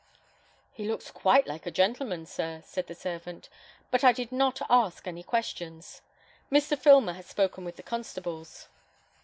"He 0.71 0.87
looks 0.87 1.11
quite 1.11 1.45
like 1.45 1.67
a 1.67 1.69
gentleman, 1.69 2.25
sir," 2.25 2.63
said 2.65 2.87
the 2.87 2.95
servant; 2.95 3.49
"but 3.91 4.03
I 4.03 4.13
did 4.13 4.31
not 4.31 4.59
ask 4.67 5.05
any 5.07 5.21
questions. 5.21 6.01
Mr. 6.51 6.75
Filmer 6.75 7.13
has 7.13 7.27
spoken 7.27 7.63
with 7.65 7.75
the 7.75 7.83
constables." 7.83 8.67